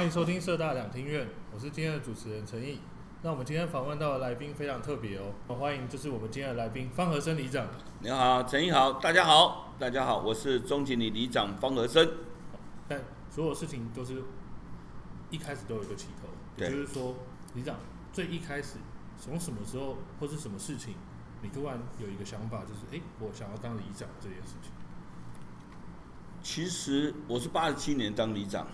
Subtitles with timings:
[0.00, 2.80] 欢迎收听社大两厅院，我是今天的主持人陈毅。
[3.20, 7.66] 那我们今天访问到的来宾非常特别哦，欢迎就是我们今天的来宾方和生里长。
[7.98, 12.12] 你好，陈毅好，大家好，大家好，我是中情里里长方和生。
[12.88, 14.22] 但所有事情都是
[15.28, 17.16] 一开始都有一个起头，也就是说，
[17.52, 17.76] 里长
[18.10, 18.78] 最一开始
[19.18, 20.94] 从什么时候或是什么事情，
[21.42, 24.72] 你突然有一个想法，就是哎，我想要当里长这件事情。
[26.42, 28.66] 其实我是八十七年当里长，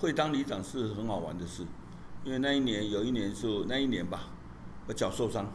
[0.00, 1.62] 会当里长是很好玩的事，
[2.24, 4.30] 因为那一年有一年是那一年吧，
[4.86, 5.46] 我脚受伤，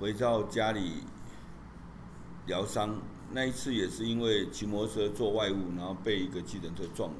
[0.00, 1.02] 回到家里
[2.46, 2.96] 疗伤，
[3.32, 7.16] 那一次也是因为骑摩托车做外务，然后被一个计程车撞了，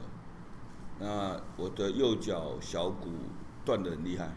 [0.98, 3.10] 那我的右脚小骨
[3.62, 4.32] 断得很厉害，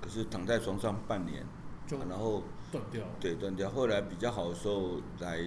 [0.00, 1.44] 可是躺在床上半年，
[2.08, 5.44] 然后断掉，对，断掉，后来比较好的时候来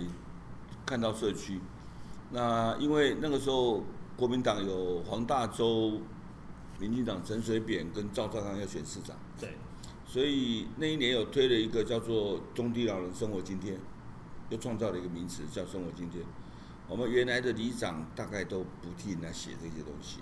[0.86, 1.60] 看到社区。
[2.30, 3.84] 那因为那个时候
[4.22, 6.00] 国民党有黄大洲，
[6.78, 9.58] 民进党陈水扁跟赵少康要选市长，对，
[10.06, 13.76] 所以那一年有推了一个叫做中低老人生活津贴，
[14.52, 16.22] 又创造了一个名词叫生活津贴。
[16.88, 20.20] 我们原来的里长大概都不替人家写这些东西，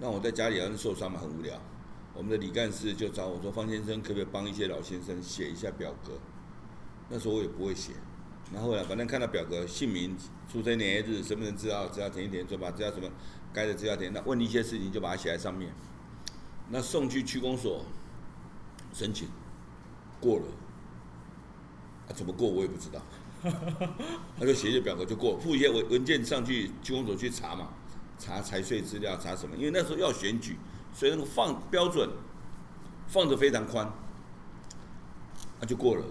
[0.00, 1.56] 那我在家里好像受伤嘛，很无聊，
[2.14, 6.14] 我们的李干事就找我说，方先生可不可以帮一些老先生写一下表格？
[7.08, 7.92] 那时候我也不会写。
[8.52, 10.16] 然后呢，反正看到表格，姓名、
[10.50, 13.08] 出生年月日、身份证资料，只要填一填，就把资料什么
[13.52, 14.12] 该的资料填。
[14.12, 15.72] 那问一些事情就把它写在上面。
[16.68, 17.84] 那送去区公所
[18.92, 19.28] 申请，
[20.20, 20.46] 过了。
[22.08, 23.00] 啊，怎么过我也不知道。
[24.36, 27.68] 他就写一些表格就过，附一些文文件上去区公所去查嘛，
[28.18, 29.56] 查财税资料，查什么？
[29.56, 30.56] 因为那时候要选举，
[30.92, 32.10] 所以那个放标准
[33.06, 33.90] 放的非常宽，
[35.60, 36.04] 那就过了。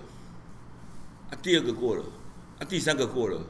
[1.32, 2.04] 啊，第二个过了。
[2.60, 3.42] 啊，第三个过了，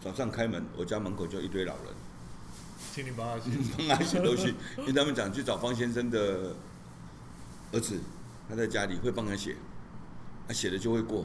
[0.00, 1.86] 早上开门，我家门口就一堆老人，
[2.92, 6.54] 请你帮他写， 帮他写东西，因为他们讲去找方先生的
[7.72, 7.98] 儿子，
[8.48, 9.56] 他在家里会帮他写，
[10.46, 11.24] 他写了就会过，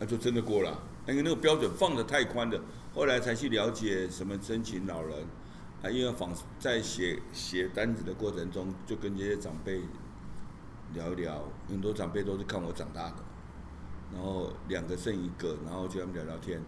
[0.00, 0.76] 那就真的过了，
[1.06, 2.60] 因为那个标准放的太宽了，
[2.92, 5.24] 后来才去了解什么申请老人，
[5.82, 9.82] 啊，因为访在写写单子的过程中，就跟这些长辈
[10.94, 13.29] 聊一聊，很多长辈都是看我长大的。
[14.12, 16.60] 然后两个剩一个，然后就他们聊聊天，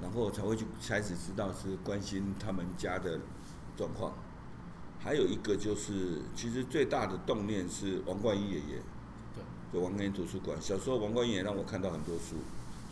[0.00, 3.20] 然后才会去开始知道是关心他们家的
[3.76, 4.12] 状况。
[4.98, 8.82] 还有一个就是，其实最大的动念是王冠一爷爷，
[9.34, 10.56] 对，就王冠一图书馆。
[10.60, 12.36] 小时候王冠一也让我看到很多书，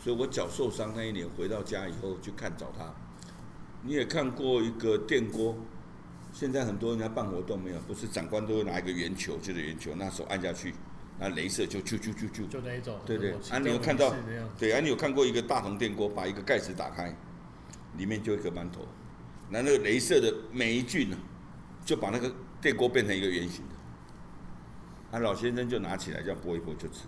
[0.02, 2.92] 所以我脚受伤那一年回到家以后去看找他。
[3.82, 5.56] 你也看过一个电锅，
[6.32, 7.78] 现在很多人家办活动没有？
[7.80, 10.74] 不是长官都会拿一个圆球，就是圆球，拿手按下去。
[11.16, 12.98] 那镭射就啾啾啾啾，就那一种。
[13.06, 14.12] 对对，啊，你有看到？
[14.58, 17.16] 对啊，你有看过一个大铜电锅，把一个盖子打开，
[17.96, 18.84] 里面就一个馒头，
[19.48, 21.16] 那那个镭射的霉菌呢，
[21.84, 25.16] 就把那个电锅变成一个圆形的。
[25.16, 27.04] 啊，老先生就拿起来这样拨一拨就吃。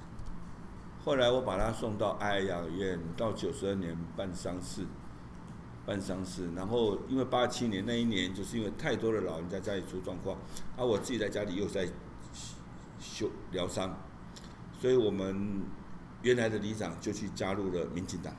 [1.05, 4.87] 后来我把他送到爱养院，到九十二年办丧事，
[5.85, 10.39] 办丧事，然后因为八七年那一年，就是因为太多的老人家家里出状况，
[10.77, 11.89] 而、啊、我自己在家里又在。
[13.13, 13.97] 修疗伤，
[14.81, 15.63] 所以我们
[16.23, 18.35] 原来的里长就去加入了民进党。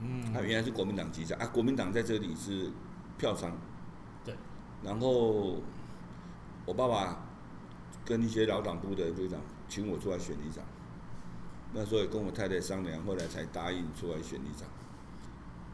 [0.00, 2.70] 嗯，他原来是国民党籍下啊，国民党在这里是
[3.18, 3.52] 票仓。
[4.24, 4.34] 对。
[4.82, 5.60] 然后
[6.64, 7.26] 我爸爸
[8.04, 10.64] 跟一些老党部的人就讲，请我出来选里长。
[11.74, 14.68] 那时候也跟我太太商量，后来才答应出来选里长。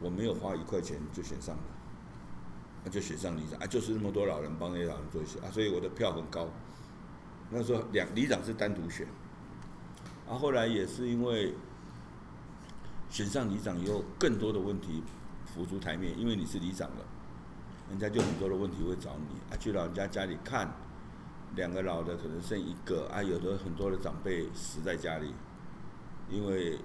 [0.01, 1.63] 我没有花一块钱就选上了，
[2.83, 6.49] 那就选上里长啊，就是那么多老人帮那些老人做一些啊，所以我的票很高。
[7.57, 9.07] 那时候两里长是单独选，
[10.27, 11.53] 啊，后来也是因为
[13.09, 15.01] 选上里长以后，更多的问题
[15.45, 17.05] 浮出台面，因为你是里长了，
[17.89, 20.69] 人家就很多的问题会找你啊，去老人家家里看，
[21.55, 25.33] 两个老的可能剩一个啊，有的很多的长辈死在家里，
[26.29, 26.77] 因为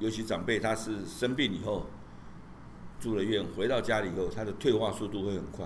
[0.00, 1.86] 尤其长辈他是生病以后
[2.98, 5.64] 住了院，回到家里以后，他的退化速度会很快。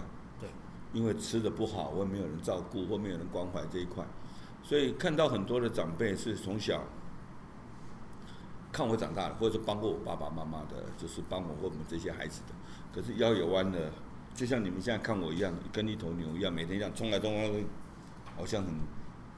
[0.93, 4.05] 因为吃的不好，或没有人照顾，或没有人关怀这一块，
[4.63, 6.85] 所以看到很多的长辈是从小
[8.71, 12.55] 看我长大的，或者是帮过我爸爸妈妈的，就是帮我或我们这些孩子的。
[12.95, 13.91] 可是腰也弯了，
[14.35, 17.67] 就像你们现在看我一样，跟一头牛一样，每天这样冲来冲去，
[18.37, 18.75] 好像很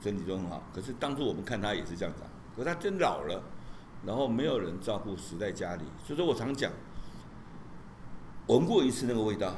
[0.00, 0.60] 身体都很好。
[0.74, 2.22] 可是当初我们看他也是这样子，
[2.56, 3.40] 可是他真老了，
[4.04, 5.84] 然后没有人照顾，死在家里。
[6.04, 6.72] 所以说我常讲，
[8.48, 9.54] 闻过一次那个味道。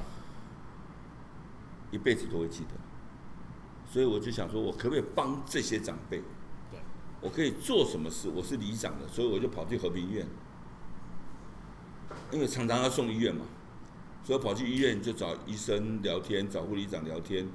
[1.97, 2.75] 一辈子都会记得，
[3.91, 6.19] 所以我就想说，我可不可以帮这些长辈？
[6.71, 6.79] 对，
[7.23, 8.29] 我可以做什么事？
[8.29, 10.27] 我是里长的，所以我就跑去和平医院，
[12.31, 13.47] 因为常常要送医院嘛，
[14.23, 17.49] 所以跑去医院就找医生聊天，找护理长聊天，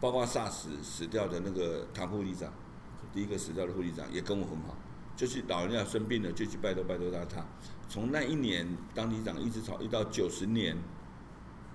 [0.00, 2.50] 包括 SARS 死掉的那个唐护理长，
[3.12, 4.74] 第一个死掉的护理长也跟我很好，
[5.14, 7.24] 就是老人家生病了就去拜托拜托他。
[7.26, 7.44] 他
[7.88, 10.74] 从那一年当里长一直吵，一到九十年，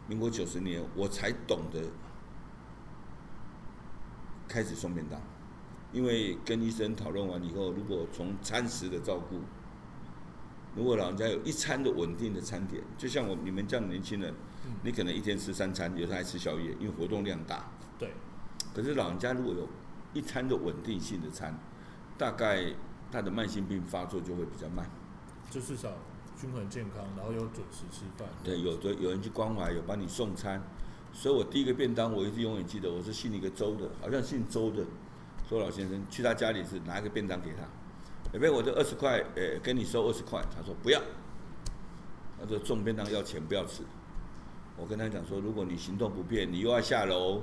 [0.08, 1.84] 民国九十年我才懂得
[4.48, 5.20] 开始送便当，
[5.92, 9.40] 因为跟医生讨论完以后，如果从餐食的照顾。
[10.76, 14.32] 如果老人家有一餐的稳定的餐点，就像我你们这样的年轻人，
[14.84, 17.66] 你可能一天吃三餐，有时候还吃宵夜，因为活动量大。
[17.98, 18.12] 对。
[18.76, 19.68] 可是老人家如果有
[20.14, 21.58] 一餐的稳定性的餐，
[22.16, 22.72] 大概
[23.12, 24.88] 他的慢性病发作就会比较慢。
[25.50, 25.90] 就至少
[26.40, 28.30] 均衡健康，然后有准时吃饭。
[28.44, 30.62] 对，有的有人去关怀，有帮你送餐。
[31.20, 34.86] 所以我第一个便当，我一直永远记得，我是姓一个周的，好像姓周的
[35.50, 37.64] 周老先生，去他家里是拿一个便当给他。
[38.34, 40.40] 有没有我这二十块，诶，跟你收二十块。
[40.56, 41.02] 他说不要，
[42.40, 43.82] 他说送便当要钱，不要吃。
[44.78, 47.42] 我跟他讲说，如果你行动不便，你又要下楼，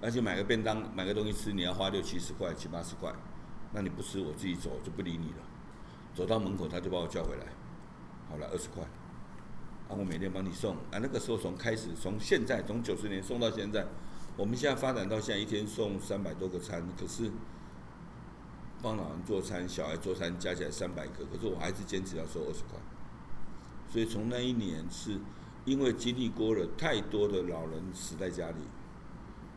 [0.00, 3.12] 而且买个便当，买个东西吃，你要花六七十块、七八十块，
[3.72, 5.46] 那你不吃，我自己走，就不理你了。
[6.16, 7.46] 走到门口，他就把我叫回来，
[8.28, 8.82] 好了，二十块，
[9.98, 10.74] 我每天帮你送。
[10.90, 13.86] 啊，那个时候从开始，从现在，从九十年送到现在，
[14.36, 17.30] 我们现在发展到现在，一天送三百多个餐，可是。
[18.84, 22.76] 帮老人做餐，小孩做餐，加起来三百个，可是我还是坚持要收二十块。
[23.88, 25.20] 所以从那一年是，
[25.64, 28.56] 因为经历过了太多的老人死在家里，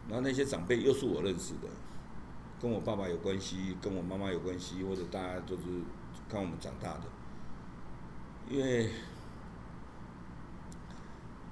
[0.07, 1.67] 然后那些长辈又是我认识的，
[2.61, 5.63] 跟我爸爸有关系，跟我妈妈有关系，或者大家都是
[6.29, 7.05] 看我们长大的，
[8.47, 8.91] 因为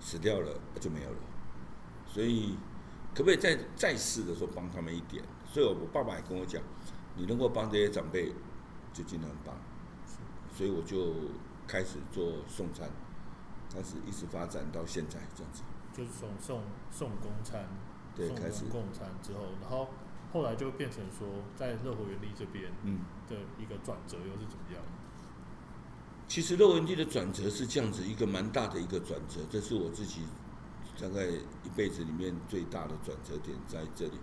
[0.03, 1.17] 死掉了就没有了，
[2.05, 2.57] 所以
[3.15, 5.23] 可不可以在在世的时候帮他们一点？
[5.47, 6.61] 所以我爸爸也跟我讲。
[7.15, 8.33] 你能够帮这些长辈，
[8.91, 9.55] 就尽量帮。
[10.51, 11.13] 所以我就
[11.67, 12.89] 开始做送餐，
[13.71, 15.61] 开始一直发展到现在这样子。
[15.94, 17.67] 就是从送送公餐，
[18.15, 19.89] 对，开始送公餐之后，然后
[20.33, 24.81] 后来就变成说，在乐活园地这边，嗯，的一个转折又是怎么样？
[26.27, 30.21] 其实洛文帝的转折是这样子，一个蛮大的一个转折，这是我自己
[30.99, 34.13] 大概一辈子里面最大的转折点在这里。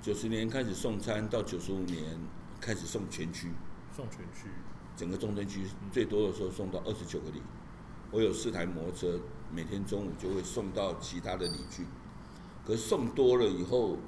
[0.00, 2.18] 九十年开始送餐，到九十五年
[2.60, 3.50] 开始送全区，
[3.94, 4.48] 送全区，
[4.96, 7.42] 整个中正区最多的时候送到二十九个里。
[8.10, 9.20] 我有四台摩托车，
[9.52, 11.84] 每天中午就会送到其他的里去。
[12.64, 13.98] 可是送多了以后，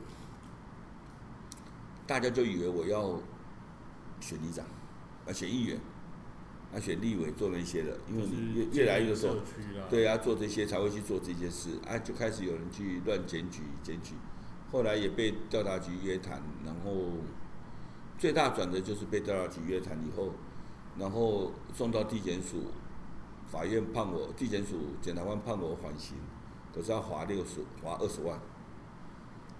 [2.06, 3.20] 大家就以为我要
[4.20, 4.64] 选里长，
[5.26, 5.78] 啊选议员，
[6.72, 9.37] 啊选立委做那些的，因为你越越来越多，
[9.88, 14.14] 对啊，做这些才会去做这些事，啊就开始有人去乱检举检举。
[14.70, 17.14] 后来也被调查局约谈，然后
[18.19, 20.32] 最大转折就是被调查局约谈以后，
[20.96, 22.67] 然后送到地检署，
[23.50, 26.16] 法院判我地检署检察官判我缓刑，
[26.73, 28.38] 可是要罚六十罚二十万。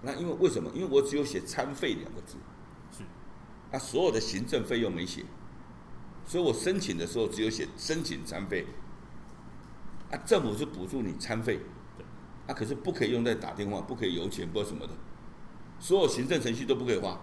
[0.03, 0.71] 那因为为什么？
[0.73, 2.37] 因为我只有写餐费两个字，
[2.97, 3.03] 是，
[3.73, 5.25] 他所有的行政费用没写，
[6.31, 8.65] 所以我申请的时候只有写申请餐费，
[10.13, 11.59] 啊，政府是补助你餐费。
[12.47, 14.93] 他、啊、可是不可以用在打电话，不可以油钱，不什么的，
[15.81, 17.21] 所有行政程序都不可以花。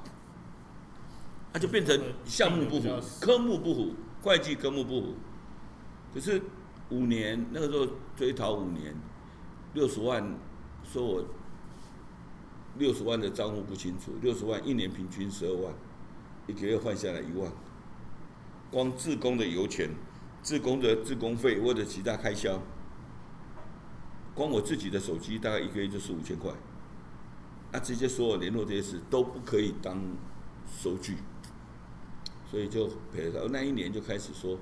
[1.54, 2.90] 那、啊、就变成项目不符，
[3.22, 3.94] 科目不符，
[4.24, 5.16] 会计科目不符。
[6.14, 6.42] 可是
[6.90, 8.94] 五年那个时候追讨五年，
[9.74, 10.38] 六十万，
[10.84, 11.26] 说我
[12.78, 15.74] 六十万的账户不清楚，六十万一年平均十二万，
[16.46, 17.50] 一个月换下来一万，
[18.72, 19.90] 光自工的油钱、
[20.42, 22.62] 自工的自工费或者其他开销。
[24.36, 26.52] 光我自己的手机大概一个月就四五千块，
[27.72, 30.00] 啊，这些所有联络这些事都不可以当
[30.68, 31.18] 收据，
[32.52, 33.52] 所以就赔了他。
[33.52, 34.60] 那一年就开始说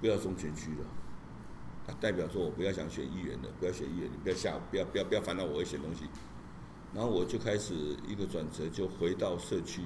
[0.00, 0.86] 不要送全区了，
[1.88, 6.04] 啊，代表说我不要想选议员了，不要选议员，你不要吓，不要不要不要烦恼我会选东西。
[6.94, 7.74] 然后我就开始
[8.06, 9.82] 一个转折，就回到社区，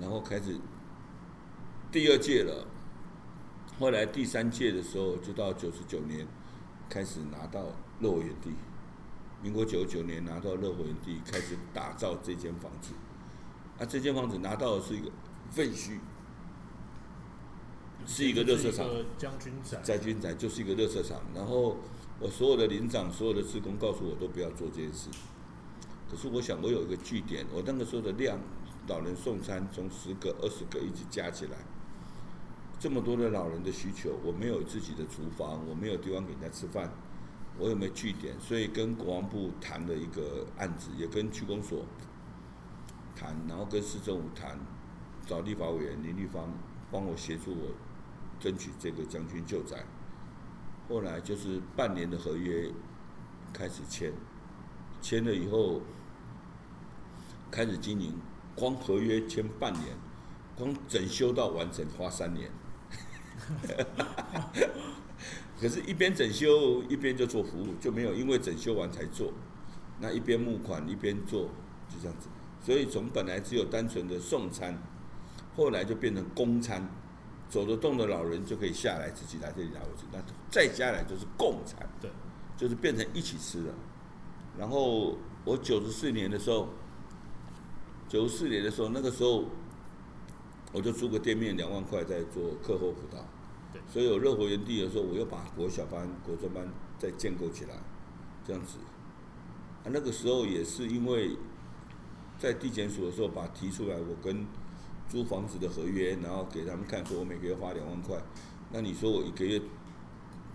[0.00, 0.56] 然后开始
[1.92, 2.66] 第二届了，
[3.78, 6.26] 后来第三届的时候就到九十九年
[6.88, 7.66] 开始拿到。
[8.00, 8.50] 乐活园地，
[9.40, 12.94] 民国九十九年拿到乐活园地，开始打造这间房子。
[13.78, 15.08] 啊，这间房子拿到的是一个
[15.50, 16.00] 废墟，
[18.04, 18.88] 是一个热色场。
[19.16, 19.80] 将军宅。
[19.82, 21.20] 将军宅就是一个热色场。
[21.32, 21.76] 然后
[22.18, 25.08] 我所有的领长、所有的职工告诉我都不要做这件事。
[26.10, 28.36] 可是我想，我有一个据点，我那个时候的量，
[28.88, 31.58] 老人送餐从十个、二十个一直加起来，
[32.82, 36.90] 这么多的老人的需求，我没有自己的厨房，我没有地方给人家吃饭。
[37.56, 38.34] 我有没有据点？
[38.40, 41.86] 所以跟国防部谈了一个案子，也跟区公所
[43.14, 44.58] 谈，然后跟市政府谈，
[45.24, 46.52] 找立法委员林立芳
[46.90, 47.70] 帮我协助我
[48.40, 49.84] 争取这个将军旧宅。
[50.88, 52.68] 后来就是半年的合约
[53.52, 54.12] 开始签，
[55.00, 55.82] 签了以后
[57.48, 58.12] 开始经营，
[58.56, 59.96] 光合约签半年，
[60.56, 62.50] 光整修到完成花三年。
[65.60, 69.32] 可是，一边整修一边就做服务，就没有因为整修完才做。
[70.00, 71.42] 那一边募款一边做，
[71.88, 72.28] 就这样子。
[72.60, 74.82] 所以从本来只有单纯的送餐，
[75.54, 76.90] 后来就变成公餐，
[77.48, 80.04] 走得动的老人就可以下来自己来这里拿回去。
[80.12, 80.18] 那
[80.50, 82.10] 再下来就是共餐，对，
[82.56, 83.72] 就是变成一起吃了。
[84.58, 86.68] 然后我九十四年的时候，
[88.08, 89.44] 九十四年的时候，那个时候
[90.72, 93.24] 我就租个店面两万块在做课后辅导。
[93.88, 96.66] 所以有乐活园地的时候，我又把国小班、国中班
[96.98, 97.74] 再建构起来，
[98.46, 98.78] 这样子。
[99.84, 101.36] 啊，那个时候也是因为
[102.38, 104.46] 在地检署的时候，把提出来我跟
[105.08, 108.22] 租房子的合约，然后给他们看，说我每个月花两万块。
[108.70, 109.60] 那你说我一个月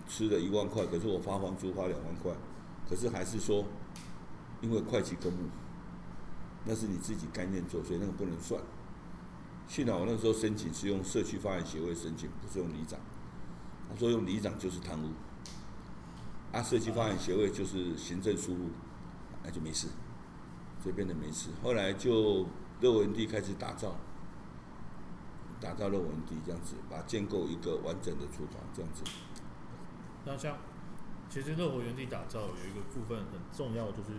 [0.08, 2.32] 吃了一万块，可是我发房租花两万块，
[2.88, 3.64] 可是还是说
[4.60, 5.36] 因为会计科目，
[6.64, 8.60] 那是你自己甘愿做，所以那个不能算。
[9.68, 12.98] 幸好我那时候申请是用社区发展协会申请，不是用里长。
[13.88, 15.10] 他说用里长就是贪污，
[16.52, 18.70] 啊，设计方案协会就是行政输入，
[19.42, 19.88] 那就没事，
[20.84, 21.50] 这边的没事。
[21.62, 22.46] 后来就
[22.80, 23.96] 乐活园地开始打造，
[25.60, 29.02] 打造乐活园地这样子，把建构一个完整的厨房这样子。
[30.24, 30.56] 那像，
[31.30, 34.12] 其实乐活园地打造有一个部分很重要，就是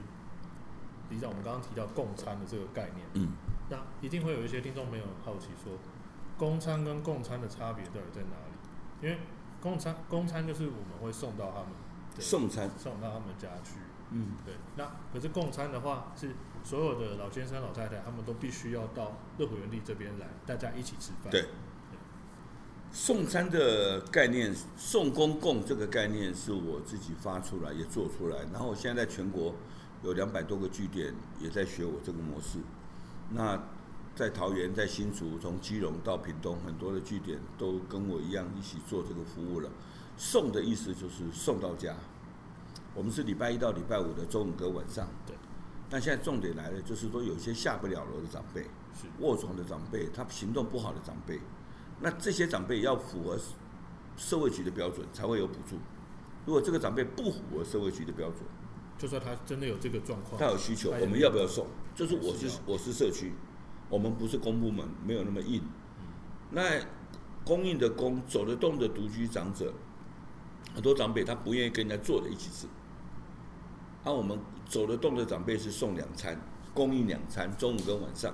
[1.09, 3.05] 里长我们刚刚提到共餐的这个概念。
[3.13, 3.29] 嗯。
[3.69, 5.73] 那一定会有一些听众朋友好奇说，
[6.39, 9.07] 公餐跟共餐的差别到底在哪里？
[9.07, 9.19] 因为
[9.61, 11.69] 公餐公餐就是我们会送到他们
[12.19, 13.79] 送餐送到他们家去，
[14.11, 14.55] 嗯，对。
[14.75, 21.31] 那可是供餐的话，是所有的老先生老太太他们都必须要到乐活园地这边来，大家一起吃饭。
[21.31, 21.45] 对。
[22.91, 29.53] 送餐的概念，送公共这个概念是我自己发出来也做出来，然后现在在全国
[30.01, 32.57] 有两百多个据点也在学我这个模式。
[33.29, 33.61] 那
[34.15, 39.69] 在桃园、在新竹，从基隆到屏东，很多的据点都跟我一样一起做这个服务了。
[40.17, 41.95] 送的意思就是送到家。
[42.93, 45.07] 我们是礼拜一到礼拜五的中午跟晚上。
[45.25, 45.35] 对。
[45.89, 48.61] 但现在重点来了，就是说有些下不了楼的长辈，
[48.93, 51.39] 是卧床的长辈，他行动不好的长辈，
[52.01, 53.39] 那这些长辈要符合
[54.15, 55.77] 社会局的标准才会有补助。
[56.45, 58.41] 如果这个长辈不符合社会局的标准，
[58.99, 61.65] 就说他真的有这个状况，他有需求，我们要不要送？
[61.95, 63.33] 就是我是我是社区，
[63.89, 65.61] 我们不是公部门，没有那么硬。
[66.51, 66.61] 那
[67.43, 69.73] 供应的供走得动的独居长者，
[70.73, 72.67] 很多长辈他不愿意跟人家坐在一起吃。
[74.03, 76.39] 啊我们走得动的长辈是送两餐，
[76.73, 78.33] 供应两餐，中午跟晚上，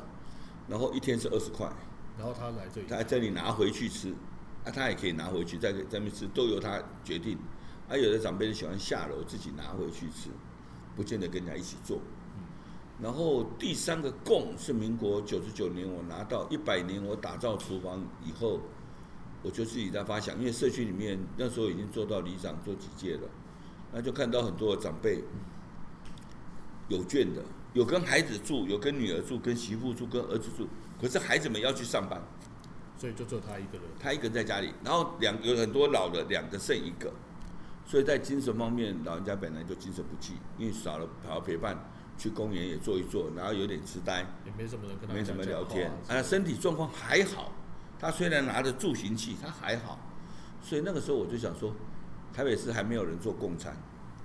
[0.67, 1.71] 然后一天是二十块。
[2.17, 4.13] 然后他来这里，他在这里拿回去吃，
[4.63, 7.37] 啊，他也可以拿回去在在那边吃，都由他决定。
[7.87, 10.29] 啊有的长辈喜欢下楼自己拿回去吃。
[10.95, 11.99] 不见得跟人家一起做，
[13.01, 18.59] 然后第三个共是民国九十九年我拿到一百年我打造厨房以后，
[19.43, 23.29] 我就自己在发想，因为社区里面那时候已经做到里长做几届了，
[23.91, 25.21] 那就看到很多的长辈
[26.87, 30.67] 有眷的，有跟孩子住，有跟女儿住，跟媳妇住，跟儿子住，
[31.01, 32.21] 可是孩子们要去上班，
[32.97, 37.11] 所以就只有他一个人，他一个人在家里，然后两有很多老的，两个剩一个。
[37.87, 41.77] 所以在精神方面，老人家本来就精神不济，因为少了好好陪伴，
[42.17, 47.51] 去公园也坐一坐，然后有点痴呆，也没什么人跟他没什么聊天，啊，身体状况还好。
[47.99, 49.99] 他虽然拿着助行器，他还好。
[50.61, 51.73] 所以那个时候我就想说，
[52.33, 53.75] 台北市还没有人做共餐，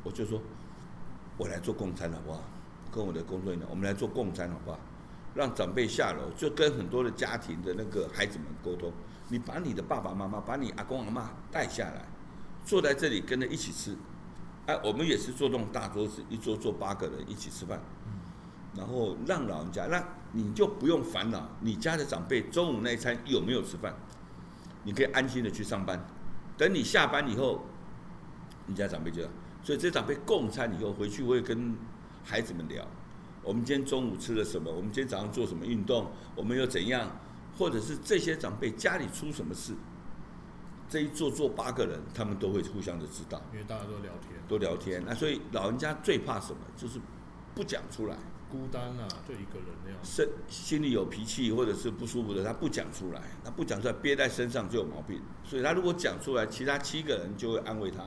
[0.02, 0.40] 我就说，
[1.37, 2.42] 我来做共餐好不好？
[2.92, 4.78] 跟我的工作人员，我们来做共餐好不好？
[5.35, 8.92] 让长辈下楼，就跟很多的家庭的那个孩子们沟通，
[9.28, 12.04] 你把你的爸爸妈妈，把你阿公阿妈带下来。
[12.64, 13.97] 坐在这里跟着一起吃，
[14.70, 17.80] 哎，我们也是坐这种大桌子，一桌坐八个人一起吃饭，
[18.76, 20.00] 然后让老人家，那
[20.30, 23.92] 你就不用烦恼你家的长辈中午那一餐有没有吃饭，
[24.84, 26.06] 你可以安心的去上班，
[26.56, 27.66] 等你下班以后，
[28.66, 29.22] 你家长辈就，
[29.64, 31.74] 所以这长辈共餐以后回去会跟
[32.22, 32.86] 孩子们聊，
[33.42, 37.10] 我们今天中午吃了什么，我们今天早上做什么运动，我们又怎样，
[37.58, 39.74] 或者是这些长辈家里出什么事。
[40.90, 45.00] 这一坐坐八个人，他们都会互相的知道，因为大家都聊天，都聊天。
[45.06, 46.59] 那所以老人家最怕什么？
[46.76, 47.00] 就是
[47.54, 48.16] 不讲出来，
[48.50, 49.99] 孤单啊，就一个人那样。
[50.02, 55.23] 心心里有脾气或者是不舒服的，他不讲出来，他不讲出来憋在身上就有毛病。
[55.44, 58.02] 所以他如果讲出来，其他七个人就会安慰他，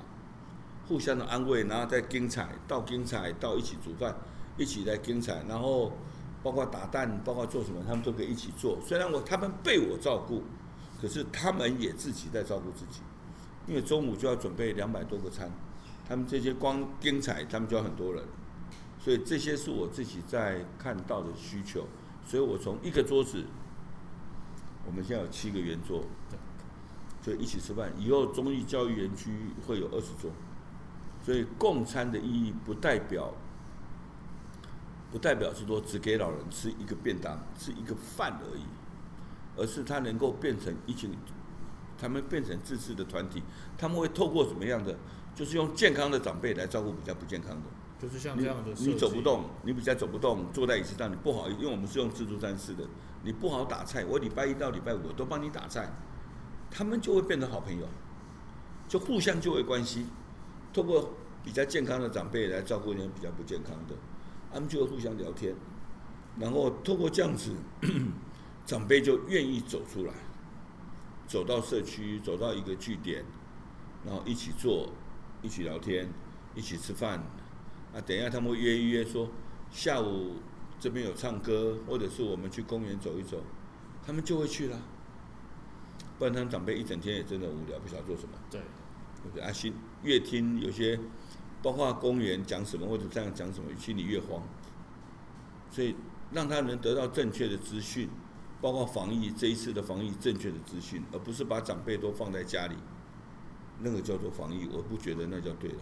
[0.85, 4.13] 互相的安慰，然后再精彩到精彩到一起煮饭，
[4.57, 5.93] 一起在精彩，然后
[6.43, 8.77] 包括打蛋，包括做什么，他们都可以一起做。
[8.85, 10.43] 虽然我他们被我照顾。
[11.03, 13.01] 可是他们也自己在照顾自己，
[13.67, 15.51] 因为中午就要准备两百多个餐，
[16.07, 18.23] 他们这些光精彩，他们就要很多人，
[19.01, 21.85] 所以这些是我自己在看到的需求，
[22.25, 23.43] 所以我从一个桌子，
[24.85, 26.05] 我们现在有七个圆桌，
[27.21, 29.29] 就一起吃饭，以后中义教育园区
[29.67, 30.31] 会有二十桌，
[31.21, 33.33] 所以共餐的意义不代表，
[35.11, 38.63] 不代表是说只给老人吃一个便当，吃一个饭而已。
[39.55, 41.11] 而是他能够变成一群，
[41.97, 43.43] 他们变成自治的团体，
[43.77, 44.97] 他们会透过什么样的，
[45.35, 47.63] 就是用健康的长辈来照顾比较不健康的，
[48.01, 52.83] 就是像这样的你，你走不动，你比较走不动，坐在椅子上你不好，因为我们是用自助餐式的，
[53.23, 55.91] 你不好打菜，我礼拜一到礼拜五都帮你打菜，
[56.71, 57.87] 他们就会变成好朋友，
[58.87, 60.07] 就互相就会关系，
[60.73, 63.95] 透过比较健康的长辈来照顾一些比较不健康的，
[64.51, 65.55] 他们就会互相聊天，
[66.39, 67.51] 然后透过这样子。
[68.65, 70.13] 长辈就愿意走出来，
[71.27, 73.25] 走到社区，走到一个据点，
[74.05, 74.89] 然后一起坐，
[75.41, 76.09] 一起聊天，
[76.55, 77.19] 一起吃饭。
[77.93, 79.29] 啊，等一下他们会约一约说，
[79.69, 80.37] 下午
[80.79, 83.43] 这边有唱歌，或者是我们去公园走一走，
[84.05, 84.79] 他们就会去了。
[86.17, 88.29] 不然他们长辈一整天也真的无聊，不晓得做什么。
[88.49, 88.61] 对，
[89.33, 90.97] 对，啊，心越听有些，
[91.61, 94.41] 包括公园讲什么或者这样讲什么，心里越慌。
[95.69, 95.95] 所以
[96.31, 98.09] 让他能得到正确的资讯。
[98.63, 102.75] 包括防疫这一次的防疫正确的资讯，而不是把长辈都放在家里，
[103.79, 105.79] 那个叫做防疫，我不觉得那叫对的。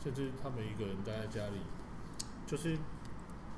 [0.00, 1.58] 甚至他们一个人待在家里，
[2.46, 2.78] 就是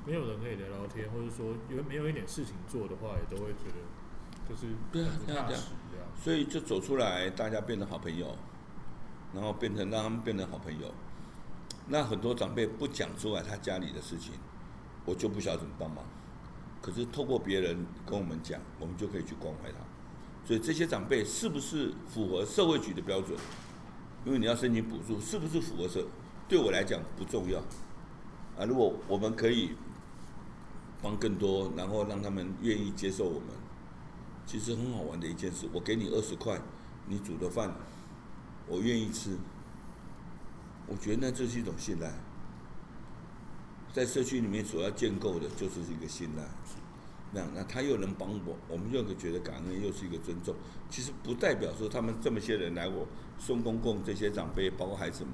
[0.03, 5.63] 没有人可以聊聊天，或者说因为没有一点事情做的话，也都会觉得就是对啊，这样这样，
[6.19, 8.35] 所以就走出来，大家变成好朋友，
[9.31, 10.91] 然后变成让他们变成好朋友。
[11.87, 14.33] 那很多长辈不讲出来他家里的事情，
[15.05, 16.03] 我就不晓得怎么帮忙。
[16.81, 19.77] 可是透过别人跟我们讲，我们就可以去关怀他。
[20.43, 23.37] 所以这些长辈是不是符合社会局的标准？
[24.25, 26.05] 因为你要申请补助，是不是符合社？
[26.49, 27.59] 对我来讲不重要。
[28.57, 29.71] 啊，如果我们可以
[31.01, 33.49] 帮更多，然后让他们愿意接受我们，
[34.45, 35.67] 其实很好玩的一件事。
[35.71, 36.59] 我给你二十块，
[37.07, 37.73] 你煮的饭，
[38.67, 39.37] 我愿意吃。
[40.87, 42.11] 我觉得那这是一种信赖。
[43.93, 46.43] 在社区里面所要建构的就是一个信赖，
[47.33, 50.55] 那那他又能帮我，我们又觉得感恩，又是一个尊重。
[50.89, 55.33] 其实不代表说他们这么些人来我送公公这些长辈，包括孩子们，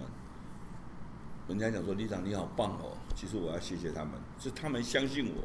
[1.47, 5.43] 人家讲说李长你好棒哦，其实我要谢谢他们，是他们相信我。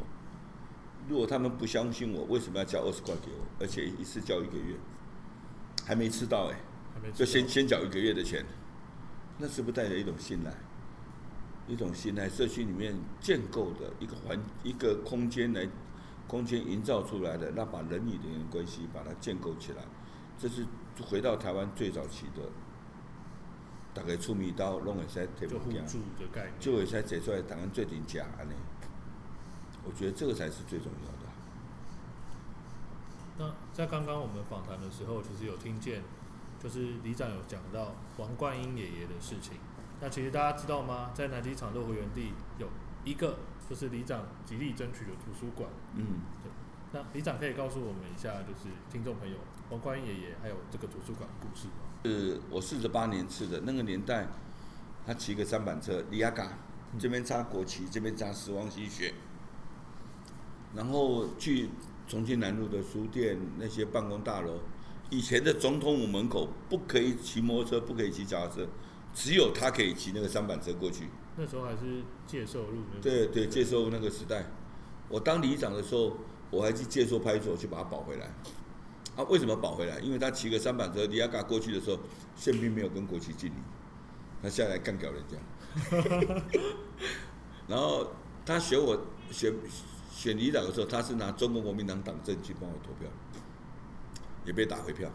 [1.09, 4.77] 如果他们不相信我，为什么要交二十块给我，而且一次交一个月，
[5.85, 6.57] 还没吃到哎，
[7.13, 8.45] 就先先缴一个月的钱，
[9.39, 10.55] 那是不是带着一种信赖？
[11.69, 15.69] 一种信赖，社区里面建构的一个环一个空间来，
[16.27, 19.83] 空间营造出来的，那把人与人的关系把它建构起来，
[20.39, 20.67] 这是
[21.01, 22.43] 回到台湾最早期的，
[23.95, 25.87] 大概出米刀弄会使提物件，
[26.59, 28.53] 就会使写出来台湾最顶价安尼，
[29.85, 31.29] 我觉得这个才是最重要的。
[33.39, 36.03] 那在刚刚我们访谈的时候，其实有听见，
[36.61, 39.57] 就是李长有讲到王冠英爷爷的事情。
[40.03, 41.13] 那其实大家知道吗？
[41.15, 42.67] 在南机场乐活园地有
[43.05, 43.39] 一个，
[43.71, 45.71] 就是里长极力争取的图书馆。
[45.95, 46.05] 嗯，
[46.43, 46.51] 对。
[46.93, 49.37] 那里长可以告诉我们一下，就是听众朋友，
[49.71, 51.75] 王冠英爷爷还有这个图书馆故事吗？
[52.05, 54.27] 是我四十八年次的那个年代，
[55.07, 56.59] 他骑个三板车，里亚嘎，
[56.99, 59.15] 这边插国旗，这边插死亡西血，
[60.75, 61.71] 然后去
[62.09, 64.59] 重庆南路的书店那些办公大楼，
[65.11, 68.69] 以前的总统府门口不可以骑摩托车，不可以骑脚踏车。
[69.15, 71.09] 只有他可以骑那个三板车过去。
[71.37, 72.83] 那时候还是介寿路。
[73.01, 74.45] 对对，介寿那个时代，
[75.09, 76.17] 我当里长的时候，
[76.51, 78.27] 我还去介寿派出所去把他保回来。
[79.17, 79.99] 啊，为什么保回来？
[80.01, 81.99] 因为他骑个三板车，里亚嘎过去的时候，
[82.37, 83.55] 宪兵没有跟国旗敬礼，
[84.43, 85.39] 他下来干掉人家。
[87.69, 88.13] 然后
[88.45, 89.55] 他选我选
[90.11, 93.09] 选里长的时候，他是拿中国国民党党证去帮我投票，
[94.45, 95.11] 也被打回票。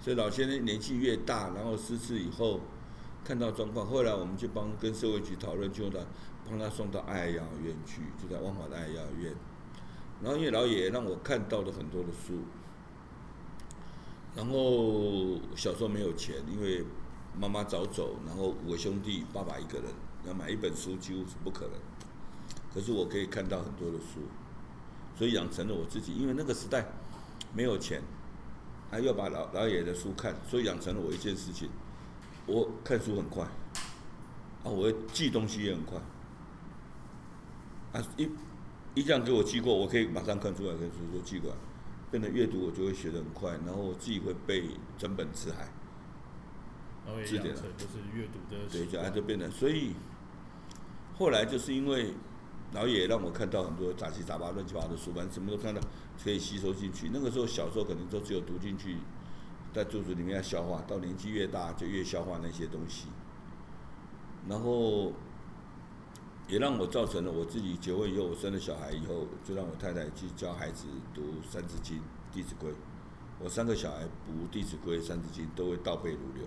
[0.00, 2.60] 所以老先生年纪越大，然后失智以后。
[3.24, 6.04] 看到状况，后来我们就帮跟社会局讨论，就让
[6.48, 9.32] 帮他送到爱养老院去，就在万华的爱养老院。
[10.22, 12.40] 然后因为老爷爷让我看到了很多的书，
[14.34, 16.84] 然后小时候没有钱，因为
[17.38, 19.88] 妈妈早走，然后五个兄弟，爸爸一个人
[20.26, 21.74] 要买一本书几乎是不可能。
[22.74, 24.20] 可是我可以看到很多的书，
[25.16, 26.14] 所以养成了我自己。
[26.14, 26.86] 因为那个时代
[27.54, 28.02] 没有钱，
[28.90, 31.68] 还要把老老爷爷的书看，所以养成了我一件事情。
[32.46, 33.44] 我看书很快，
[34.64, 35.98] 啊，我记东西也很快，
[37.92, 38.28] 啊，一
[38.94, 41.56] 一这样给我记过，我可以马上看出来，跟书说记过来，
[42.10, 44.64] 变得阅读我就会学得很快，然后我自己会背
[44.98, 45.68] 整本词海。
[47.24, 49.92] 字典就是阅读的对，就就变得，所以
[51.18, 52.14] 后来就是因为
[52.72, 55.80] 老也让我看到很多杂七杂八、乱七八糟的书，反正什么都看到，
[56.22, 57.10] 可以吸收进去。
[57.12, 58.98] 那个时候小时候可能都只有读进去，
[59.72, 63.08] 在肚子里面要消化，到年纪越大就越消化那些东西。
[64.48, 65.12] 然后
[66.48, 71.96] 也让我造成了我自己结婚以后，我生了小孩以后，就让我太太去教孩子读《三字经》
[72.32, 72.70] 《弟子规》。
[73.40, 76.44] 我三个小孩读《弟子规》《三字经》都会倒背如流。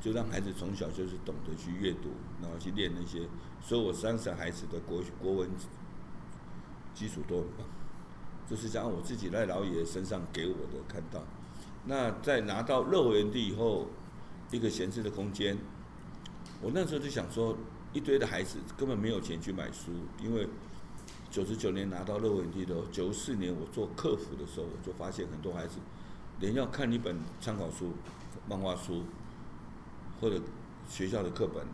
[0.00, 2.10] 就让孩子从小就是懂得去阅读，
[2.42, 3.26] 然后去练那些，
[3.62, 5.48] 所以我三个孩子的国国文
[6.92, 7.66] 基础都很棒，
[8.46, 11.22] 就是讲我自己在老爷身上给我的看到。
[11.86, 13.86] 那在拿到乐活园地以后，
[14.50, 15.56] 一个闲置的空间，
[16.60, 17.56] 我那时候就想说，
[17.92, 19.92] 一堆的孩子根本没有钱去买书，
[20.22, 20.48] 因为
[21.30, 25.78] 九十九年拿到乐活园地的，九四年我做客服的时候，我就发现很多孩子
[26.40, 27.92] 连要看一本参考书、
[28.48, 29.02] 漫画书。
[30.20, 30.40] 或者
[30.88, 31.66] 学校的课本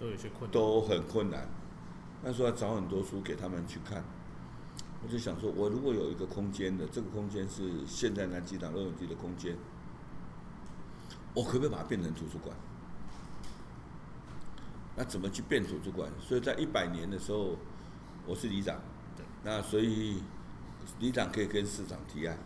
[0.00, 1.46] 都有些困难，都很困难。
[2.24, 4.02] 那时候要找很多书给他们去看，
[5.04, 9.56] 我就想说，我如果有一个空间的，这个空间是现在南机场乐园地的空间，
[11.34, 12.56] 我可不可以把它变成图书馆？
[14.96, 16.10] 那怎么去变图书馆？
[16.20, 17.56] 所以在一百年的时候，
[18.26, 18.80] 我是里长，
[19.42, 20.22] 那所以
[21.00, 22.38] 里长可以跟市长提案，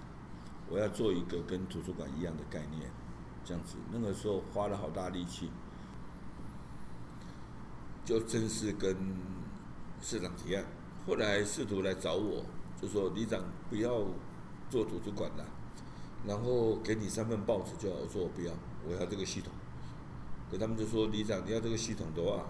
[0.71, 2.91] 我要做一个跟图书馆一样的概念。
[3.45, 5.51] 这样子，那个时候花了好大力气，
[8.05, 8.97] 就正式跟
[10.01, 10.65] 市长提案。
[11.07, 12.45] 后来试图来找我，
[12.83, 13.41] 就说李长
[13.71, 14.05] 不要
[14.69, 15.45] 做图书馆了，
[16.27, 18.01] 然后给你三份报纸就好。
[18.03, 18.53] 我说我不要，
[18.89, 19.53] 我要这个系统。
[20.51, 22.45] 可他们就说李长你要这个系统的话，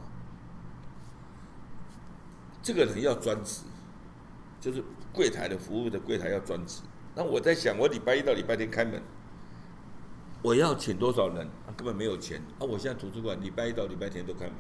[2.63, 3.63] 这个人要专职，
[4.61, 6.81] 就是柜台的服务的柜台要专职。
[7.15, 9.03] 那我在想，我礼拜一到礼拜天开门。
[10.43, 11.47] 我要请多少人？
[11.67, 12.61] 啊，根本没有钱啊！
[12.61, 14.55] 我现在图书馆礼拜一到礼拜天都开门，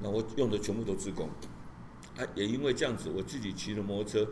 [0.00, 1.28] 那我用的全部都自工。
[2.18, 4.28] 啊，也因为这样子，我自己骑着摩托车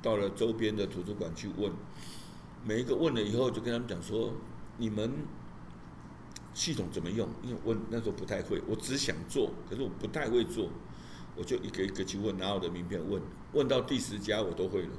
[0.00, 1.72] 到了周边的图书馆去问，
[2.64, 4.32] 每一个问了以后，就跟他们讲说：
[4.78, 5.12] 你们
[6.54, 7.28] 系统怎么用？
[7.42, 10.70] 因为问那时候不太会，我只想做，可是我不太会做，
[11.34, 13.20] 我就一个一个去问，拿我的名片问，
[13.52, 14.90] 问到第十家我都会了。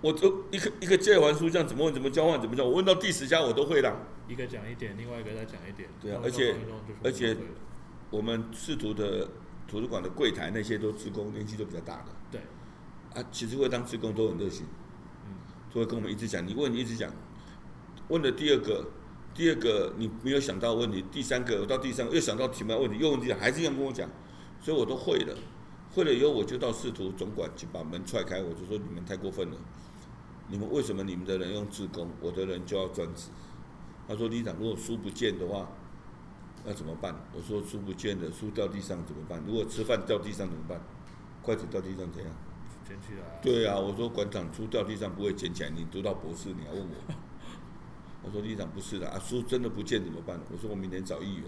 [0.00, 4.06] 我都一个一个借完书这样怎么问怎么交换怎么交，我问到第十家我都会了。
[4.28, 5.88] 一个讲一点，另外一个再讲一点。
[6.00, 6.54] 对啊，而且
[7.02, 7.36] 而且
[8.10, 9.28] 我们试图的
[9.68, 12.06] 图书馆的柜台那些都职工年纪都比较大的。
[12.32, 12.40] 对。
[13.14, 14.66] 啊，其实会当职工都很热心。
[15.26, 15.36] 嗯。
[15.72, 17.12] 就会跟我们一直讲，你问你一直讲，
[18.08, 18.84] 问了第二个，
[19.34, 24.08] 第二个你没有想到问题，第三个我到第三个又想到题目问题，又问题还是一样跟我讲，
[24.60, 25.36] 所以我都会了。
[25.94, 29.56] 会了以后我就到市图总管去把门踹开，我就说你们太过分了。
[30.50, 33.28] 你们为什么你们的人用自工，我的人就要专职？
[34.06, 35.68] 他说：“李长，如果书不见的话，
[36.68, 39.42] 那怎么办？”我说：“书不见了，书掉地上怎么办？
[39.46, 40.78] 如果吃饭掉地上怎么办？
[41.42, 42.30] 筷子掉地上怎样？
[42.86, 45.70] 捡起来。”对啊，我说馆长，书掉地上不会捡起来。
[45.70, 47.14] 你读到博士，你还问我？
[48.22, 51.44] 我说：“里长不是的啊，书真的不见怎么办？”我说：“我明天找议员。”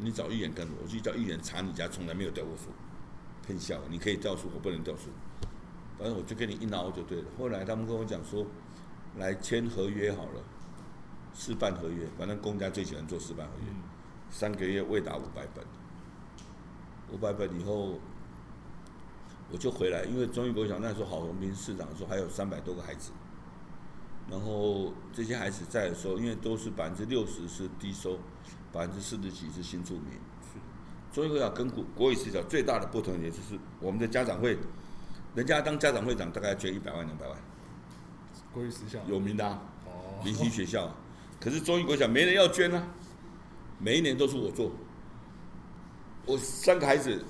[0.00, 0.78] 你找议员干什么？
[0.82, 2.70] 我去找议员查你家，从来没有掉过书，
[3.44, 3.80] 骗笑！
[3.90, 5.10] 你可以掉书，我不能掉书。
[5.98, 7.24] 反正我就跟你一闹就对了。
[7.36, 8.46] 后来他们跟我讲说，
[9.16, 10.40] 来签合约好了，
[11.34, 12.06] 事办合约。
[12.16, 13.66] 反正公家最喜欢做事办合约，
[14.30, 15.64] 三个月未达五百本，
[17.12, 17.98] 五百本以后
[19.50, 23.10] 我就回来，因为中义国小那时候郝龙斌市长说还有三百多个孩子，
[24.30, 28.18] 然后这些孩子在的时候，因为都是百分之六十是低收，
[28.72, 30.12] 百分之四十几是新住民。
[31.12, 34.58] 中义国小跟国国语实小最大的不同也就是我们的家长会。
[35.34, 37.36] 人家当家长会长大概捐一百万两百万，
[38.52, 39.60] 国语学校有名的啊，
[40.24, 40.92] 明星学校，
[41.38, 42.82] 可是中义国小没人要捐啊，
[43.78, 44.72] 每一年都是我做，
[46.26, 47.24] 我三个孩子，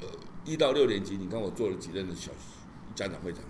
[0.00, 0.06] 呃，
[0.44, 2.30] 一到六年级，你看我做了几任的小
[2.94, 3.42] 家长会长，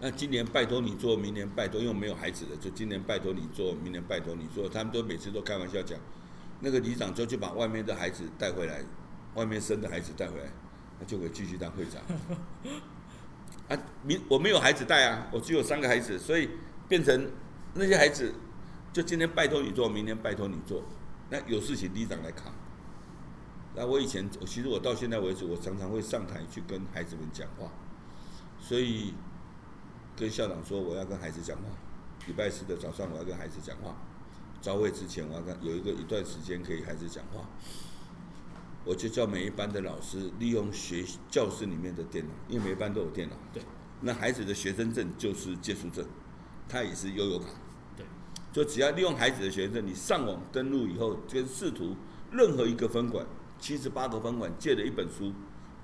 [0.00, 5.98] 那今年拜托你做，明年拜托，因为没有孩子的，就今年拜托你做，明年拜托你做，他们都每次都开玩笑讲，
[6.60, 8.82] 那个里长就去把外面的孩子带回来，
[9.34, 10.46] 外面生的孩子带回来。
[11.02, 12.02] 那就可以继续当会长。
[13.68, 16.50] 啊，明我没有孩子带啊，我只有三个孩子，所以
[16.86, 17.30] 变成
[17.72, 18.34] 那些孩子，
[18.92, 20.82] 就今天拜托你做，明天拜托你做，
[21.30, 22.52] 那有事情里长来扛。
[23.76, 27.70] 那我以前，其实我到现在为止，我常常会上台去跟孩子们讲话，
[28.58, 29.14] 所以
[30.16, 31.62] 跟校长说我要跟孩子讲话，
[32.26, 33.94] 礼拜四的早上我要跟孩子讲话，
[34.60, 37.48] 朝会之前我要跟有一个一段时间可以孩子讲话。
[38.82, 43.36] 我就叫每一班的老师利用学教室里面的电脑，因为每一班都有电脑。
[43.52, 43.62] 对。
[44.00, 46.04] 那孩子的学生证就是借书证，
[46.66, 47.46] 他也是悠游卡。
[48.52, 48.64] 对。
[48.64, 51.96] 就只要利用孩子的学生，你上网登录以后，跟视图
[52.30, 53.24] 任何一个分馆，
[53.58, 55.32] 七十八个分馆借了一本书，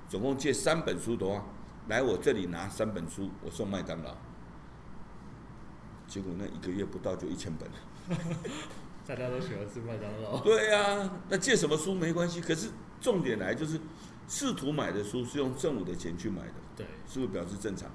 [0.08, 1.44] 总共借三本书的话，
[1.88, 4.16] 来我这里拿三本书，我送麦当劳。
[6.08, 7.74] 结果那一个月不到就一千本了。
[9.06, 10.40] 大家都喜欢吃麦当劳。
[10.40, 13.80] 对呀、啊，那借什么书没关系，可是重点来就是，
[14.26, 17.88] 视图买的书是用政府的钱去买的，对，是不是表示正常？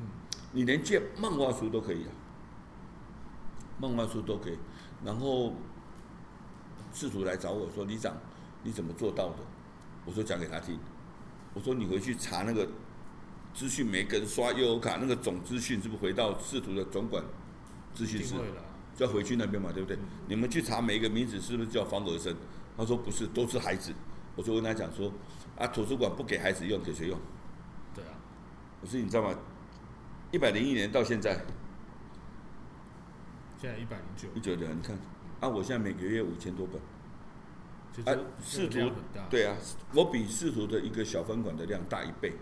[0.00, 0.06] 嗯，
[0.52, 2.10] 你连借漫画书都可以啊，
[3.88, 4.58] 漫画书都可以。
[5.04, 5.52] 然后
[6.92, 8.16] 试图来找我说：“李长，
[8.62, 9.36] 你怎么做到的？”
[10.06, 10.78] 我说：“讲给他听。”
[11.54, 12.68] 我说：“你回去查那个
[13.52, 17.22] 资讯，每个人刷悠游卡那个总资讯，是不是回到试图的总管
[17.92, 18.34] 资讯室？”
[18.96, 19.98] 就要回去那边嘛，对不对？
[20.28, 22.32] 你们去查每一个名字是不是叫方德生？
[22.76, 23.92] 他说不是，都是孩子。
[24.36, 25.12] 我就跟他讲说，
[25.58, 27.18] 啊，图书馆不给孩子用，给谁用？
[27.92, 28.10] 对啊。
[28.80, 29.36] 我说你知道吗？
[30.30, 31.44] 一百零一年到现在，
[33.60, 34.28] 现在一百零九。
[34.34, 34.96] 一九年，你看，
[35.40, 36.80] 啊，我现在每个月五千多本。
[38.04, 38.90] 啊，视图
[39.30, 39.56] 对啊，
[39.94, 42.32] 我比视图的一个小分馆的量大一倍。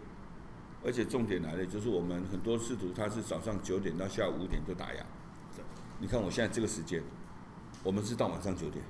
[0.84, 5.04] 而且重点来了，就是我们很多视图，它是早上九点到下午五点就打烊。
[6.00, 7.00] 你看我现在这个时间，
[7.84, 8.84] 我们是到晚上九点，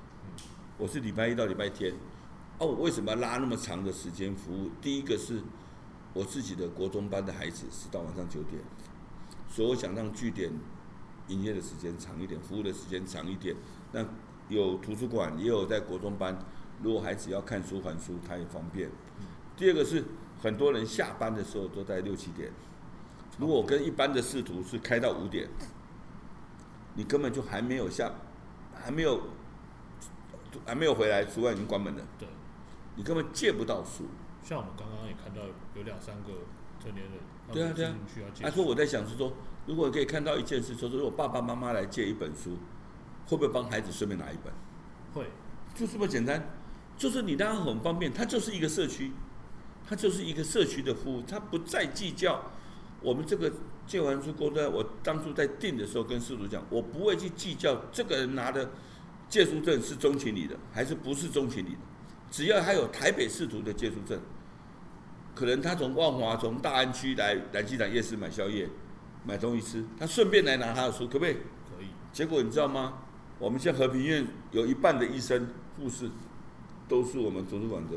[0.79, 1.93] 我是礼拜一到礼拜天，
[2.57, 4.71] 哦，我为什么要拉那么长的时间服务？
[4.81, 5.43] 第一个是
[6.15, 8.63] 我自己的国中班的孩子是到晚上九点，
[9.51, 10.51] 所以我想让据点
[11.29, 13.55] 营业的时间长一点，服务的时间长一点。
[13.93, 14.05] 那
[14.49, 16.37] 有图书馆，也有在国中班，
[16.83, 18.91] 如果孩子要看书还书，他也方便。
[19.57, 20.05] 第二个是
[20.43, 22.51] 很多人下班的时候都在六七点，
[23.39, 25.49] 如果跟一般的仕途是开到五点。
[26.95, 28.13] 你根本就还没有下，
[28.75, 29.19] 还没有，
[30.67, 32.07] 还没有回来，书馆已经关门了。
[32.19, 32.29] 对，
[32.97, 34.05] 你根本借不到书。
[34.43, 35.41] 像我们刚刚也看到
[35.75, 36.33] 有两三个
[36.83, 37.13] 成年人，
[37.53, 37.95] 对啊对啊。
[38.41, 39.33] 他说我在想是说，
[39.67, 42.59] 如果可以看到一件事，说如果爸爸妈妈来借一本书，
[43.27, 44.53] 会不会帮孩子顺便拿一本？
[45.15, 45.31] 会，
[45.75, 46.51] 就这么简单。
[46.97, 49.13] 就是你当然很方便，它就是一个社区，
[49.89, 52.51] 它就是一个社区的服务，它不再计较
[53.01, 53.53] 我们这个。
[53.85, 58.71] 借完书过后，我当初在定的时候跟师徒讲，我不会去计较这个人拿的
[59.29, 61.79] 借书证是中情里的还是不是中情里的，
[62.31, 64.21] 只要他有台北市图的借书证，
[65.35, 68.69] 可能他从万华从大安区来来机场夜市买宵夜，
[69.25, 71.35] 买东西吃，他顺便来拿他的书，可不可以？
[71.35, 71.87] 可以。
[72.13, 72.99] 结果你知道吗？
[73.39, 76.09] 我们现在和平医院有一半的医生护士
[76.87, 77.97] 都是我们图书馆的，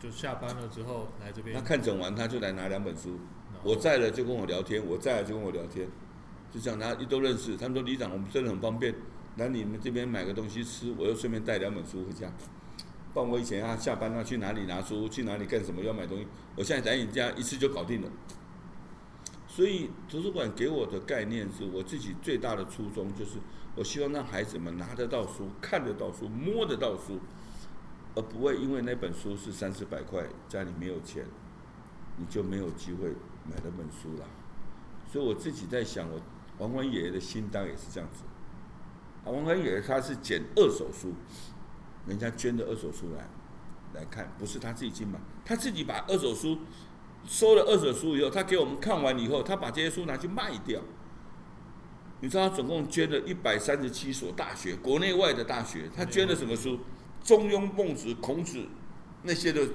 [0.00, 3.18] 就下班了之后来这边，他看诊完他就来拿两本书。
[3.62, 5.86] 我在了就跟我聊天，我在了就跟我聊天，
[6.50, 7.56] 就这样，他一都认识。
[7.56, 8.94] 他们说李长，我们真的很方便，
[9.36, 12.32] 来你们这边买个东西吃，我又顺便带两本书回家。
[13.12, 18.08] 不然我以前啊下班要去哪里拿书，去哪里干什么要买东西，我现在在你家一次就搞定了。
[19.48, 23.38] 所以图书馆给我的概念是我自己最大的初衷，就是
[23.74, 27.18] 我希望让孩子们拿得到书、看得到书、摸得到书，
[28.14, 31.24] 而不会因为那本书是三四百块，家里没有钱，
[32.16, 33.14] 你就没有机会。
[33.42, 34.26] 买了本书了，
[35.10, 36.20] 所以我自己在想，我
[36.58, 38.22] 王官爷爷的心当也是这样子。
[39.24, 41.14] 啊，王官爷爷他是捡二手书，
[42.06, 43.28] 人家捐的二手书来
[43.94, 46.58] 来看，不是他自己去买，他自己把二手书
[47.26, 50.80] 收了二手书以后，他给我们看完以后，他把这些书拿去卖掉。
[52.22, 56.78] 你知道他总共捐了一百三十七所大学，国内外的大学，他捐了什么书？
[57.22, 58.66] 中庸、孟子、孔子
[59.22, 59.66] 那些的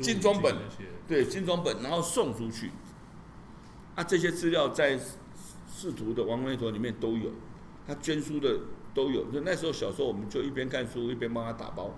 [0.00, 0.56] 精装本，
[1.06, 2.70] 对，精装本，然后送出去。
[3.94, 4.98] 啊，这些资料在
[5.72, 7.30] 仕途的王维陀里面都有，
[7.86, 8.58] 他捐书的
[8.94, 9.30] 都有。
[9.30, 11.90] 就那时候小时候，我们就一边看书一边帮他打包，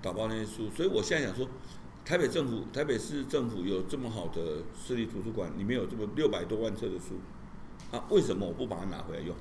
[0.00, 0.70] 打包那些书。
[0.70, 1.48] 所以我现在想说，
[2.04, 7.20] 台北政府、台北市政府有这么好的私立图书馆，里面有这么六百多万册的书，
[7.90, 9.34] 啊，为什么我不把它拿回来用？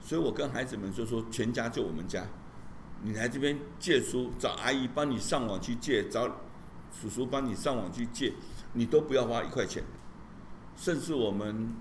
[0.00, 2.26] 所以我跟孩子们就说，全家就我们家，
[3.02, 6.26] 你来这边借书，找阿姨帮你上网去借，找
[6.92, 8.32] 叔叔帮你上网去借。
[8.74, 9.82] 你都不要花一块钱，
[10.76, 11.72] 甚至我们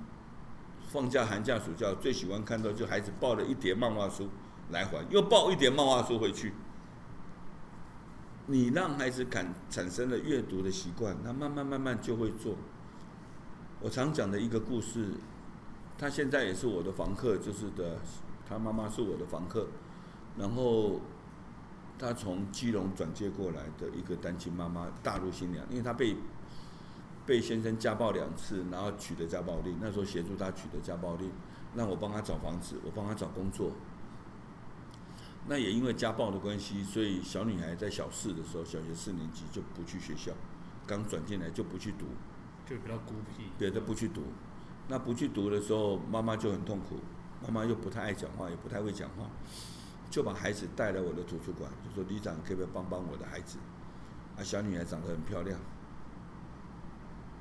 [0.87, 4.29] 放假、寒假、暑假最喜欢看到，就孩子抱了一叠漫画书
[4.71, 6.53] 来还，又抱一叠漫画书回去。
[8.45, 12.55] 你让孩子感产生了阅读的习惯，他慢慢慢慢就会做。
[13.81, 15.15] 我常讲的一个故事，
[15.97, 17.99] 他现在也是我的房客，就是的，
[18.47, 19.67] 他妈妈是我的房客，
[20.37, 21.01] 然后
[21.99, 26.15] 他从基隆转接过来的一个单亲妈妈，大陆新娘，因为他被。
[27.27, 29.77] 被先生家暴两次，然后取得家暴令。
[29.81, 31.29] 那时候协助他取得家暴令，
[31.75, 33.73] 让我帮他找房子，我帮他找工作。
[35.45, 40.31] 那也因为家暴的关系，所以小女孩在小四的时候，小学四年级就不去学校，
[40.87, 42.05] 刚转进来就不去读，
[42.65, 43.43] 就比较孤僻。
[43.57, 44.23] 对，她不去读。
[44.87, 46.97] 那不去读的时候，妈妈就很痛苦，
[47.45, 49.29] 妈妈又不太爱讲话，也不太会讲话，
[50.09, 53.57] 就把孩子带来我的图书馆，就说李长可不可以帮帮我的孩子？
[54.37, 55.59] 啊，小女孩长得很漂亮。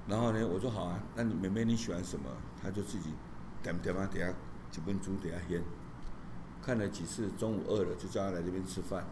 [0.08, 2.30] 然后呢，我说好啊，那你妹妹你喜欢什么？
[2.62, 3.10] 她就自己
[3.62, 4.32] 点点啊，等下
[4.70, 5.60] 几本书，等下编。
[6.62, 9.04] 看了几次，中午饿了就叫她来这边吃饭。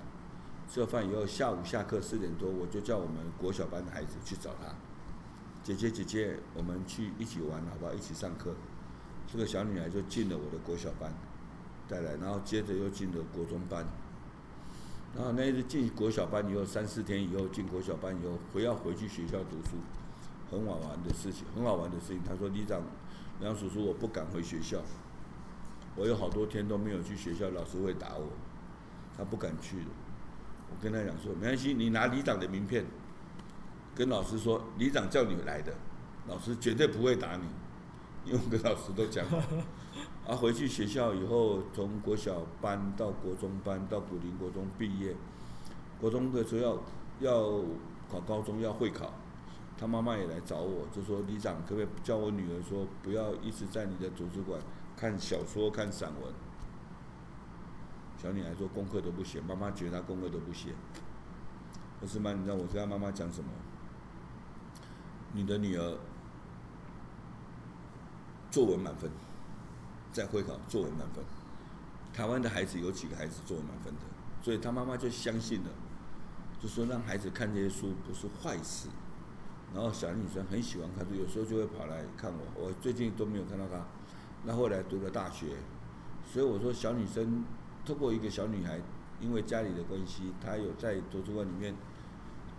[0.69, 4.75] 吃了饭以后，下午下课四点多，我就叫我们国小班的孩子去找她。
[5.63, 7.93] 姐姐姐姐，我们去一起玩好不好？
[7.93, 8.55] 一起上课。
[9.27, 11.13] 这个小女孩就进了我的国小班，
[11.89, 13.85] 带来，然后接着又进了国中班。
[15.17, 19.77] 然后那一次进国小班以后，三四天以后进国小班以后，回要回去学校读书。
[20.55, 22.23] 很好玩的事情，很好玩的事情。
[22.23, 22.81] 他说：“李长，
[23.41, 24.81] 梁叔叔，我不敢回学校，
[25.97, 28.29] 我有好多天都没有去学校，老师会打我，
[29.17, 29.79] 他不敢去。
[30.71, 32.85] 我跟他讲说，没关系，你拿李长的名片，
[33.97, 35.75] 跟老师说，李长叫你来的，
[36.29, 37.45] 老师绝对不会打你，
[38.25, 39.39] 因为我跟老师都讲好。
[40.27, 45.17] 啊，回去学校以后，从国小班到国中班，到古林国中毕业，
[46.01, 46.81] 国中的时候
[47.21, 47.65] 要要
[48.11, 49.13] 考高中，要会考。”
[49.77, 54.61] 他妈妈也来找我，就说：“李长，可不可以叫我女儿说，不要一直在你的图书馆
[54.97, 56.33] 看小说、看散文？”
[58.17, 60.71] 小女孩说：“功课都不写，妈妈觉得她功课都不写。”
[62.01, 62.33] 不是吗？
[62.33, 63.51] 你知道我跟她妈妈讲什么？
[65.33, 65.99] 你的女儿
[68.51, 69.11] 作文满分，
[70.13, 71.25] 在会考作文满分。
[72.13, 74.01] 台湾的孩子有几个孩子作文满分的？
[74.41, 75.71] 所以她妈妈就相信了，
[76.63, 78.89] 就说让孩子看这些书不是坏事。
[79.75, 82.63] 然后小女生很喜欢看书，有时候就会跑来看我。
[82.63, 83.85] 我最近都没有看到她。
[84.45, 85.57] 那后来读了大学，
[86.25, 87.45] 所以我说小女生
[87.85, 88.81] 透过一个小女孩，
[89.21, 91.75] 因为家里的关系，她有在图书馆里面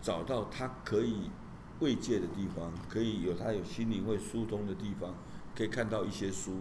[0.01, 1.30] 找到她可以
[1.80, 5.13] 慰藉的地方，可以有她有心灵会疏通的地方，
[5.56, 6.58] 可以看到一些书，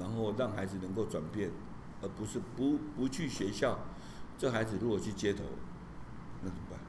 [0.00, 1.50] 然后让孩子能够转变，
[2.02, 3.78] 而不是不不去学校。
[4.36, 5.44] 这孩子如果去街头，
[6.42, 6.79] 那怎么办？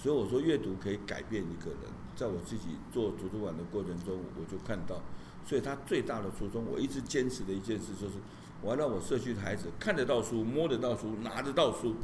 [0.00, 1.80] 所以我说，阅读可以改变一个人。
[2.14, 5.00] 在我自己做图书馆的过程中，我就看到，
[5.44, 8.14] 所以他最大的初衷，我一直坚持的一件事就是，
[8.60, 11.94] 我要让我社区的孩子看得到书、摸得到书、拿得到书，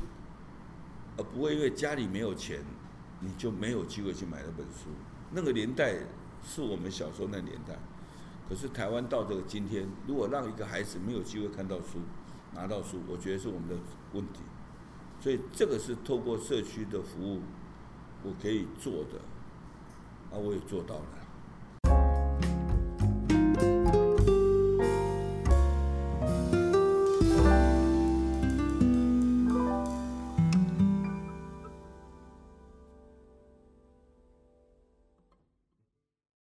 [1.17, 2.65] 而不会因为家里没有钱，
[3.21, 4.91] 你就没有机会去买那本书。
[5.33, 5.97] 那个年代
[6.45, 7.77] 是我们小时候那年代，
[8.49, 11.99] 可是台湾到这个今天，如果让一个孩子没有机会看到书、
[12.55, 13.75] 拿到书，我觉得是我们的
[14.13, 14.43] 问题。
[15.21, 17.41] 所以这个是透过社区的服务。
[18.25, 19.19] 我可以做的，
[20.33, 21.24] 啊，我也做到了。